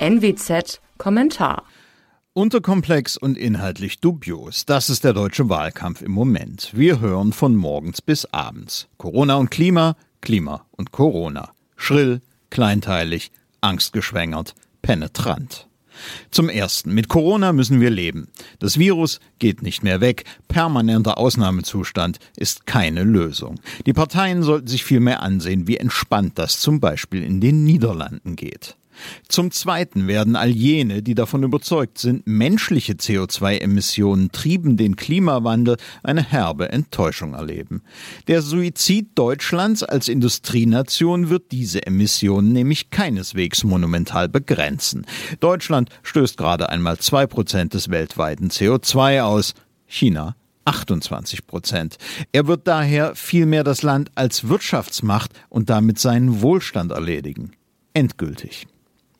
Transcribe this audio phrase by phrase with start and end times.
[0.00, 1.64] NWZ Kommentar
[2.32, 4.64] Unterkomplex und inhaltlich dubios.
[4.64, 6.70] Das ist der deutsche Wahlkampf im Moment.
[6.72, 8.86] Wir hören von morgens bis abends.
[8.96, 11.50] Corona und Klima, Klima und Corona.
[11.74, 12.20] Schrill,
[12.50, 15.66] kleinteilig, angstgeschwängert, penetrant.
[16.30, 18.28] Zum Ersten, mit Corona müssen wir leben.
[18.60, 20.26] Das Virus geht nicht mehr weg.
[20.46, 23.58] Permanenter Ausnahmezustand ist keine Lösung.
[23.84, 28.76] Die Parteien sollten sich vielmehr ansehen, wie entspannt das zum Beispiel in den Niederlanden geht.
[29.28, 36.22] Zum Zweiten werden all jene, die davon überzeugt sind, menschliche CO2-Emissionen trieben den Klimawandel, eine
[36.22, 37.82] herbe Enttäuschung erleben.
[38.26, 45.06] Der Suizid Deutschlands als Industrienation wird diese Emissionen nämlich keineswegs monumental begrenzen.
[45.40, 49.54] Deutschland stößt gerade einmal zwei Prozent des weltweiten CO2 aus,
[49.86, 50.36] China
[50.68, 51.96] 28 Prozent.
[52.32, 57.52] Er wird daher vielmehr das Land als Wirtschaftsmacht und damit seinen Wohlstand erledigen.
[57.94, 58.66] Endgültig.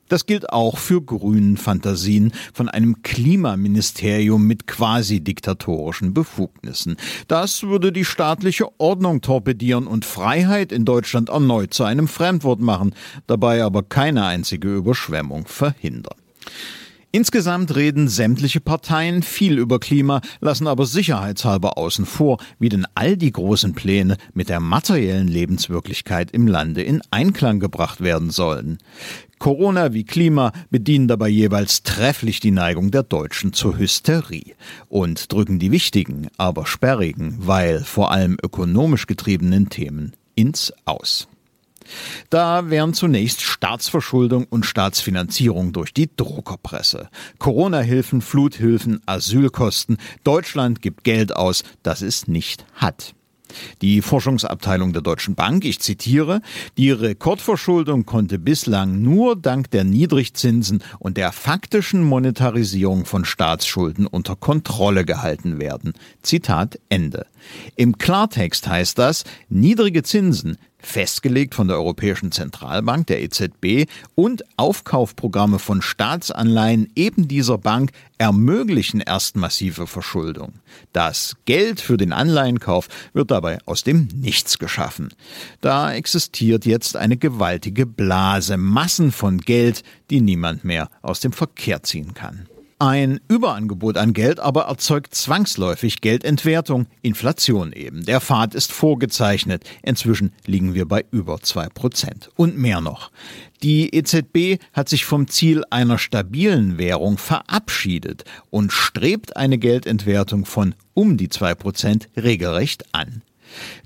[0.08, 6.96] Das gilt auch für grünen Fantasien von einem Klimaministerium mit quasi diktatorischen Befugnissen.
[7.28, 12.94] Das würde die staatliche Ordnung torpedieren und Freiheit in Deutschland erneut zu einem Fremdwort machen,
[13.26, 16.16] dabei aber keine einzige Überschwemmung verhindern.
[17.10, 23.16] Insgesamt reden sämtliche Parteien viel über Klima, lassen aber sicherheitshalber außen vor, wie denn all
[23.16, 28.76] die großen Pläne mit der materiellen Lebenswirklichkeit im Lande in Einklang gebracht werden sollen.
[29.38, 34.54] Corona wie Klima bedienen dabei jeweils trefflich die Neigung der Deutschen zur Hysterie
[34.88, 41.28] und drücken die wichtigen, aber sperrigen, weil vor allem ökonomisch getriebenen Themen ins Aus.
[42.30, 47.08] Da wären zunächst Staatsverschuldung und Staatsfinanzierung durch die Druckerpresse.
[47.38, 49.96] Corona-Hilfen, Fluthilfen, Asylkosten.
[50.24, 53.14] Deutschland gibt Geld aus, das es nicht hat.
[53.82, 56.40] Die Forschungsabteilung der Deutschen Bank, ich zitiere,
[56.76, 64.36] die Rekordverschuldung konnte bislang nur dank der Niedrigzinsen und der faktischen Monetarisierung von Staatsschulden unter
[64.36, 65.92] Kontrolle gehalten werden.
[66.22, 67.26] Zitat Ende.
[67.76, 75.58] Im Klartext heißt das, niedrige Zinsen festgelegt von der Europäischen Zentralbank, der EZB, und Aufkaufprogramme
[75.58, 80.54] von Staatsanleihen eben dieser Bank ermöglichen erst massive Verschuldung.
[80.92, 85.10] Das Geld für den Anleihenkauf wird dabei aus dem Nichts geschaffen.
[85.60, 91.82] Da existiert jetzt eine gewaltige Blase, Massen von Geld, die niemand mehr aus dem Verkehr
[91.82, 92.48] ziehen kann.
[92.80, 98.04] Ein Überangebot an Geld aber erzeugt zwangsläufig Geldentwertung, Inflation eben.
[98.04, 99.68] Der Pfad ist vorgezeichnet.
[99.82, 102.30] Inzwischen liegen wir bei über zwei Prozent.
[102.36, 103.10] Und mehr noch.
[103.64, 110.76] Die EZB hat sich vom Ziel einer stabilen Währung verabschiedet und strebt eine Geldentwertung von
[110.94, 113.22] um die zwei Prozent regelrecht an.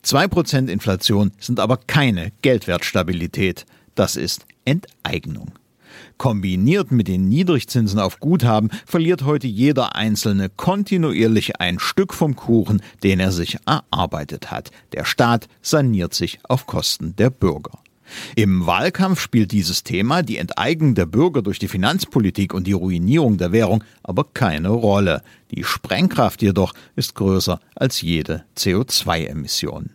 [0.02, 3.64] Zwei Prozent Inflation sind aber keine Geldwertstabilität.
[3.94, 5.50] Das ist Enteignung.
[6.18, 12.82] Kombiniert mit den Niedrigzinsen auf Guthaben verliert heute jeder Einzelne kontinuierlich ein Stück vom Kuchen,
[13.02, 14.70] den er sich erarbeitet hat.
[14.92, 17.78] Der Staat saniert sich auf Kosten der Bürger.
[18.34, 23.38] Im Wahlkampf spielt dieses Thema, die Enteignung der Bürger durch die Finanzpolitik und die Ruinierung
[23.38, 25.22] der Währung, aber keine Rolle.
[25.50, 29.90] Die Sprengkraft jedoch ist größer als jede CO2-Emission.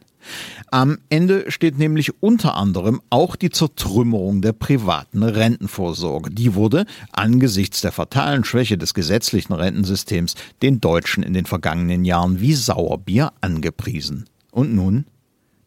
[0.69, 6.29] Am Ende steht nämlich unter anderem auch die Zertrümmerung der privaten Rentenvorsorge.
[6.31, 12.39] Die wurde angesichts der fatalen Schwäche des gesetzlichen Rentensystems den Deutschen in den vergangenen Jahren
[12.39, 14.25] wie Sauerbier angepriesen.
[14.51, 15.05] Und nun?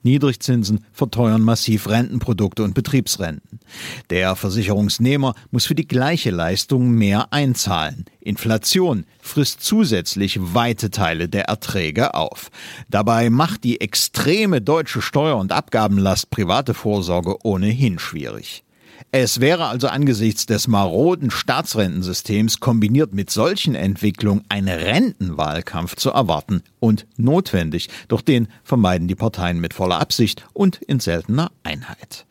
[0.03, 3.61] Niedrigzinsen verteuern massiv Rentenprodukte und Betriebsrenten.
[4.09, 8.07] Der Versicherungsnehmer muss für die gleiche Leistung mehr einzahlen.
[8.31, 12.51] Inflation frisst zusätzlich weite Teile der Erträge auf.
[12.89, 18.65] Dabei macht die extreme deutsche Steuer- und Abgabenlast private Vorsorge ohnehin schwierig.
[19.13, 26.63] Es wäre also angesichts des maroden Staatsrentensystems kombiniert mit solchen Entwicklungen ein Rentenwahlkampf zu erwarten
[26.79, 32.27] und notwendig, doch den vermeiden die Parteien mit voller Absicht und in seltener Einheit.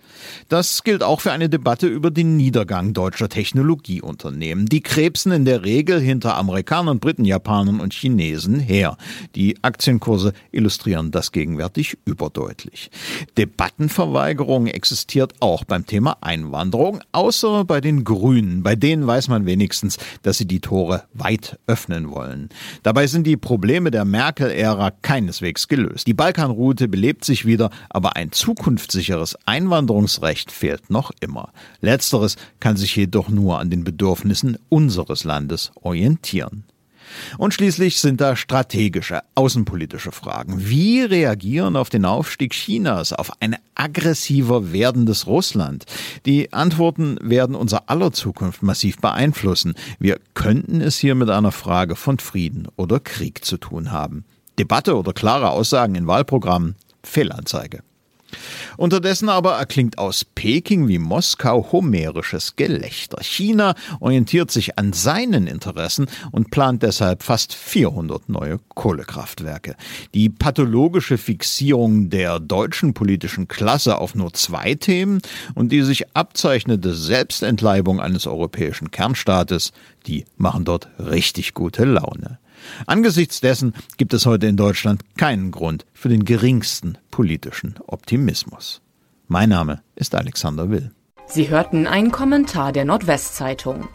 [0.48, 4.66] Das gilt auch für eine Debatte über den Niedergang deutscher Technologieunternehmen.
[4.66, 8.98] Die krebsen in der Regel hinter Amerikanern, Briten, Japanern und Chinesen her.
[9.36, 12.90] Die Aktienkurse illustrieren das gegenwärtig überdeutlich.
[13.38, 16.49] Debattenverweigerung existiert auch beim Thema Einwanderung,
[17.12, 18.62] außer bei den Grünen.
[18.62, 22.50] Bei denen weiß man wenigstens, dass sie die Tore weit öffnen wollen.
[22.84, 26.08] Dabei sind die Probleme der Merkel-Ära keineswegs gelöst.
[26.08, 31.52] Die Balkanroute belebt sich wieder, aber ein zukunftssicheres Einwanderungs Verfassungsrecht fehlt noch immer.
[31.82, 36.64] Letzteres kann sich jedoch nur an den Bedürfnissen unseres Landes orientieren.
[37.38, 40.56] Und schließlich sind da strategische, außenpolitische Fragen.
[40.58, 45.86] Wie reagieren auf den Aufstieg Chinas, auf ein aggressiver werdendes Russland?
[46.26, 49.74] Die Antworten werden unser aller Zukunft massiv beeinflussen.
[50.00, 54.26] Wir könnten es hier mit einer Frage von Frieden oder Krieg zu tun haben.
[54.58, 56.76] Debatte oder klare Aussagen in Wahlprogrammen?
[57.04, 57.82] Fehlanzeige.
[58.78, 63.22] Unterdessen aber erklingt aus Peking wie Moskau homerisches Gelächter.
[63.22, 69.76] China orientiert sich an seinen Interessen und plant deshalb fast 400 neue Kohlekraftwerke.
[70.14, 75.22] Die pathologische Fixierung der deutschen politischen Klasse auf nur zwei Themen
[75.56, 79.72] und die sich abzeichnete Selbstentleibung eines europäischen Kernstaates,
[80.08, 82.40] die machen dort richtig gute Laune.
[82.86, 88.82] Angesichts dessen gibt es heute in Deutschland keinen Grund für den geringsten politischen Optimismus.
[89.28, 90.92] Mein Name ist Alexander Will.
[91.28, 93.88] Sie hörten einen Kommentar der Nordwestzeitung.